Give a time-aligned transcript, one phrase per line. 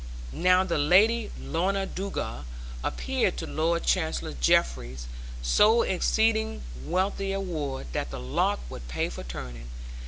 [0.33, 2.45] Now the Lady Lorna Dugal
[2.83, 5.05] appeared to Lord Chancellor Jeffreys
[5.43, 9.67] so exceeding wealthy a ward that the lock would pay for turning.